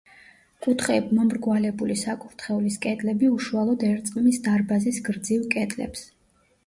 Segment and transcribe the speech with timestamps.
[0.67, 6.03] კუთხეებმომრგვალებული საკურთხევლის კედლები უშუალოდ ერწყმის დარბაზის გრძივ კედლებს.